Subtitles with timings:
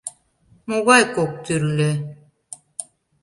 [0.69, 1.91] —Могай кок тӱрлӧ?